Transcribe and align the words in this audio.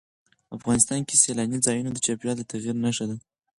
افغانستان 0.57 0.99
کې 1.07 1.21
سیلاني 1.23 1.57
ځایونه 1.65 1.89
د 1.93 1.97
چاپېریال 2.05 2.37
د 2.39 2.43
تغیر 2.51 2.75
نښه 2.83 3.05
ده. 3.09 3.15